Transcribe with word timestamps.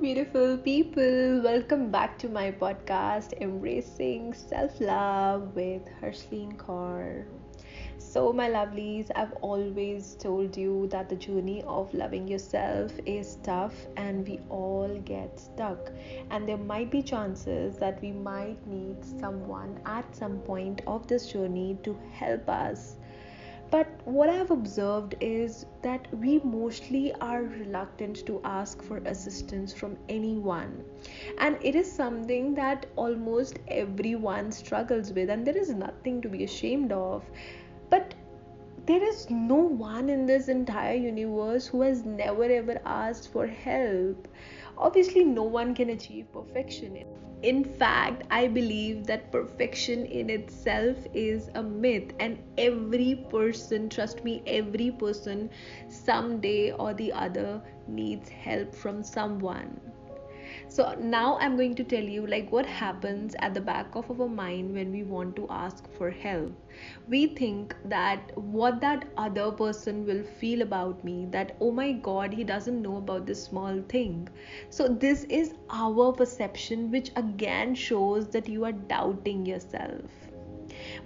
Beautiful 0.00 0.56
people. 0.56 1.42
Welcome 1.42 1.90
back 1.90 2.18
to 2.20 2.28
my 2.28 2.50
podcast, 2.50 3.34
Embracing 3.40 4.32
Self 4.32 4.80
Love 4.80 5.54
with 5.54 5.82
Harsleen 6.00 6.56
Kaur. 6.56 7.24
So, 7.98 8.32
my 8.32 8.48
lovelies, 8.48 9.10
I've 9.14 9.32
always 9.42 10.16
told 10.16 10.56
you 10.56 10.88
that 10.88 11.08
the 11.08 11.16
journey 11.16 11.62
of 11.64 11.92
loving 11.94 12.26
yourself 12.26 12.90
is 13.06 13.36
tough 13.42 13.74
and 13.96 14.26
we 14.26 14.40
all 14.48 14.98
get 15.04 15.38
stuck. 15.38 15.92
And 16.30 16.48
there 16.48 16.56
might 16.56 16.90
be 16.90 17.02
chances 17.02 17.76
that 17.78 18.00
we 18.00 18.12
might 18.12 18.66
need 18.66 19.04
someone 19.04 19.78
at 19.84 20.16
some 20.16 20.38
point 20.40 20.80
of 20.86 21.06
this 21.06 21.30
journey 21.30 21.78
to 21.84 21.96
help 22.12 22.48
us 22.48 22.96
but 23.72 23.88
what 24.04 24.28
I've 24.28 24.50
observed 24.50 25.14
is 25.18 25.64
that 25.80 26.06
we 26.14 26.40
mostly 26.40 27.14
are 27.22 27.44
reluctant 27.44 28.26
to 28.26 28.38
ask 28.44 28.82
for 28.82 28.98
assistance 28.98 29.72
from 29.72 29.96
anyone. 30.10 30.84
And 31.38 31.56
it 31.62 31.74
is 31.74 31.90
something 31.90 32.54
that 32.56 32.84
almost 32.96 33.60
everyone 33.68 34.52
struggles 34.52 35.12
with, 35.12 35.30
and 35.30 35.46
there 35.46 35.56
is 35.56 35.70
nothing 35.70 36.20
to 36.20 36.28
be 36.28 36.44
ashamed 36.44 36.92
of. 36.92 37.24
But 37.88 38.14
there 38.84 39.02
is 39.02 39.30
no 39.30 39.54
one 39.54 40.10
in 40.10 40.26
this 40.26 40.48
entire 40.48 40.96
universe 40.96 41.66
who 41.66 41.80
has 41.80 42.04
never 42.04 42.44
ever 42.44 42.78
asked 42.84 43.32
for 43.32 43.46
help. 43.46 44.28
Obviously, 44.82 45.24
no 45.24 45.44
one 45.44 45.74
can 45.74 45.90
achieve 45.90 46.32
perfection. 46.32 47.04
In 47.42 47.64
fact, 47.64 48.24
I 48.30 48.48
believe 48.48 49.06
that 49.06 49.30
perfection 49.30 50.06
in 50.06 50.28
itself 50.30 50.96
is 51.14 51.48
a 51.54 51.62
myth, 51.62 52.12
and 52.18 52.38
every 52.58 53.14
person, 53.30 53.88
trust 53.88 54.24
me, 54.24 54.42
every 54.46 54.90
person 54.90 55.50
someday 55.88 56.72
or 56.72 56.94
the 56.94 57.12
other 57.12 57.62
needs 57.86 58.28
help 58.28 58.74
from 58.74 59.02
someone 59.04 59.91
so 60.68 60.94
now 61.00 61.38
i'm 61.38 61.56
going 61.56 61.74
to 61.74 61.84
tell 61.84 62.02
you 62.02 62.26
like 62.26 62.50
what 62.52 62.66
happens 62.66 63.34
at 63.38 63.54
the 63.54 63.60
back 63.60 63.94
of 63.94 64.10
our 64.10 64.28
mind 64.28 64.74
when 64.74 64.92
we 64.92 65.02
want 65.02 65.36
to 65.36 65.46
ask 65.50 65.90
for 65.92 66.10
help. 66.10 66.52
We 67.08 67.26
think 67.26 67.74
that 67.84 68.36
what 68.36 68.80
that 68.80 69.08
other 69.16 69.50
person 69.52 70.04
will 70.06 70.22
feel 70.40 70.62
about 70.62 71.04
me 71.04 71.26
that 71.30 71.56
oh 71.60 71.70
my 71.70 71.92
god 71.92 72.32
he 72.32 72.44
doesn't 72.44 72.82
know 72.82 72.96
about 72.96 73.26
this 73.26 73.44
small 73.44 73.82
thing. 73.88 74.28
So 74.70 74.88
this 74.88 75.24
is 75.24 75.54
our 75.70 76.12
perception 76.12 76.90
which 76.90 77.10
again 77.16 77.74
shows 77.74 78.28
that 78.28 78.48
you 78.48 78.64
are 78.64 78.72
doubting 78.72 79.46
yourself. 79.46 80.10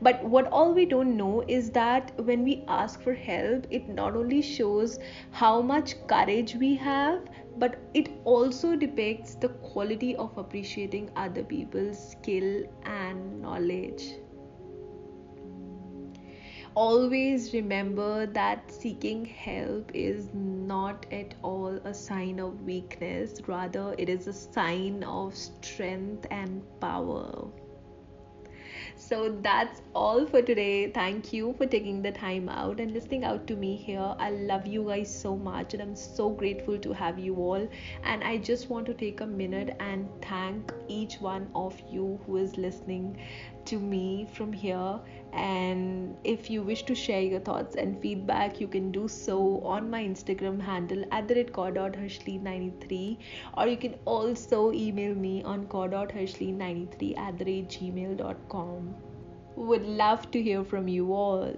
But 0.00 0.22
what 0.24 0.46
all 0.52 0.72
we 0.72 0.86
don't 0.86 1.16
know 1.16 1.44
is 1.48 1.70
that 1.70 2.12
when 2.24 2.44
we 2.44 2.64
ask 2.68 3.02
for 3.02 3.14
help 3.14 3.66
it 3.70 3.88
not 3.88 4.14
only 4.14 4.40
shows 4.40 4.98
how 5.30 5.60
much 5.60 5.94
courage 6.06 6.54
we 6.54 6.74
have 6.76 7.22
but 7.58 7.78
it 7.94 8.10
also 8.24 8.76
depicts 8.76 9.34
the 9.34 9.48
quality 9.48 10.14
of 10.16 10.36
appreciating 10.38 11.10
other 11.16 11.42
people's 11.42 12.10
skill 12.12 12.64
and 12.84 13.40
knowledge. 13.40 14.14
Always 16.74 17.54
remember 17.54 18.26
that 18.26 18.70
seeking 18.70 19.24
help 19.24 19.90
is 19.94 20.28
not 20.34 21.06
at 21.10 21.34
all 21.42 21.68
a 21.84 21.94
sign 21.94 22.38
of 22.38 22.60
weakness. 22.62 23.40
Rather 23.46 23.94
it 23.96 24.10
is 24.10 24.26
a 24.26 24.32
sign 24.32 25.02
of 25.04 25.34
strength 25.34 26.26
and 26.30 26.62
power 26.80 27.50
so 28.96 29.38
that's 29.42 29.82
all 29.94 30.26
for 30.26 30.40
today. 30.40 30.90
Thank 30.90 31.32
you 31.32 31.54
for 31.58 31.66
taking 31.66 32.00
the 32.00 32.12
time 32.12 32.48
out 32.48 32.80
and 32.80 32.92
listening 32.92 33.24
out 33.24 33.46
to 33.46 33.54
me 33.54 33.76
here. 33.76 34.14
I 34.18 34.30
love 34.30 34.66
you 34.66 34.84
guys 34.84 35.14
so 35.14 35.36
much 35.36 35.74
and 35.74 35.82
I'm 35.82 35.94
so 35.94 36.30
grateful 36.30 36.78
to 36.78 36.92
have 36.92 37.18
you 37.18 37.36
all. 37.36 37.68
And 38.04 38.24
I 38.24 38.38
just 38.38 38.70
want 38.70 38.86
to 38.86 38.94
take 38.94 39.20
a 39.20 39.26
minute 39.26 39.76
and 39.80 40.08
thank 40.22 40.72
each 40.88 41.20
one 41.20 41.48
of 41.54 41.78
you 41.90 42.18
who 42.26 42.38
is 42.38 42.56
listening 42.56 43.18
to 43.66 43.78
me 43.78 44.26
from 44.32 44.52
here. 44.52 44.98
And 45.32 46.16
if 46.24 46.48
you 46.50 46.62
wish 46.62 46.84
to 46.84 46.94
share 46.94 47.20
your 47.20 47.40
thoughts 47.40 47.76
and 47.76 48.00
feedback 48.00 48.60
you 48.60 48.68
can 48.68 48.90
do 48.90 49.06
so 49.06 49.60
on 49.60 49.90
my 49.90 50.02
instagram 50.02 50.58
handle 50.58 51.04
at 51.12 51.28
the 51.28 51.34
rate 51.34 52.42
93 52.42 53.18
or 53.58 53.66
you 53.66 53.76
can 53.76 53.96
also 54.06 54.72
email 54.72 55.14
me 55.14 55.42
on 55.42 55.66
kaur.harsleen93 55.66 57.18
at 57.18 57.38
the 57.38 57.44
rate 57.44 57.68
gmail.com 57.68 58.94
would 59.56 59.86
love 59.86 60.30
to 60.30 60.42
hear 60.42 60.62
from 60.62 60.86
you 60.86 61.14
all. 61.14 61.54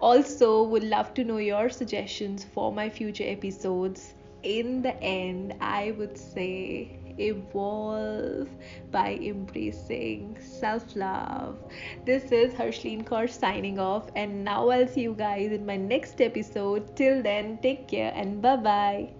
Also 0.00 0.62
would 0.62 0.84
love 0.84 1.12
to 1.14 1.24
know 1.24 1.38
your 1.38 1.68
suggestions 1.68 2.44
for 2.44 2.72
my 2.72 2.88
future 2.88 3.24
episodes. 3.26 4.14
In 4.42 4.80
the 4.80 4.94
end 5.02 5.54
i 5.60 5.90
would 5.98 6.16
say 6.16 7.09
evolve 7.20 8.48
by 8.90 9.14
embracing 9.14 10.38
self 10.40 10.96
love. 10.96 11.58
This 12.04 12.32
is 12.32 12.54
Harsleen 12.54 13.04
Kaur 13.04 13.28
signing 13.28 13.78
off, 13.78 14.10
and 14.16 14.44
now 14.44 14.68
I'll 14.70 14.88
see 14.88 15.02
you 15.02 15.14
guys 15.14 15.52
in 15.52 15.66
my 15.66 15.76
next 15.76 16.20
episode. 16.20 16.96
Till 16.96 17.22
then, 17.22 17.58
take 17.62 17.86
care 17.88 18.12
and 18.14 18.40
bye 18.42 18.56
bye. 18.56 19.19